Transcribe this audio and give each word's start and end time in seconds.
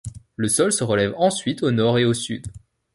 Le 0.35 0.47
sol 0.47 0.73
se 0.73 0.83
relève 0.83 1.13
ensuite 1.15 1.61
au 1.61 1.69
nord 1.69 1.99
et 1.99 2.05
au 2.05 2.15
sud. 2.15 2.47